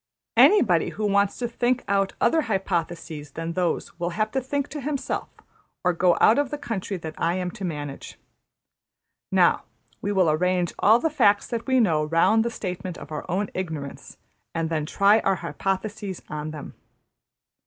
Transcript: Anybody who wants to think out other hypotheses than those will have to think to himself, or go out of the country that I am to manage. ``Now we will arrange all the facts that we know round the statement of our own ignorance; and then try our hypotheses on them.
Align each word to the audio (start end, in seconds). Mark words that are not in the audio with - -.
Anybody 0.35 0.89
who 0.89 1.05
wants 1.05 1.37
to 1.37 1.47
think 1.47 1.83
out 1.87 2.13
other 2.19 2.41
hypotheses 2.49 3.33
than 3.33 3.53
those 3.53 3.99
will 3.99 4.09
have 4.17 4.31
to 4.31 4.41
think 4.41 4.67
to 4.69 4.81
himself, 4.81 5.29
or 5.83 5.93
go 5.93 6.17
out 6.19 6.39
of 6.39 6.49
the 6.49 6.57
country 6.57 6.97
that 6.97 7.13
I 7.19 7.35
am 7.35 7.51
to 7.51 7.63
manage. 7.63 8.17
``Now 9.31 9.61
we 10.01 10.11
will 10.11 10.31
arrange 10.31 10.73
all 10.79 10.97
the 10.97 11.11
facts 11.11 11.45
that 11.49 11.67
we 11.67 11.79
know 11.79 12.03
round 12.03 12.43
the 12.43 12.49
statement 12.49 12.97
of 12.97 13.11
our 13.11 13.29
own 13.29 13.51
ignorance; 13.53 14.17
and 14.55 14.71
then 14.71 14.87
try 14.87 15.19
our 15.19 15.35
hypotheses 15.35 16.23
on 16.29 16.49
them. 16.49 16.73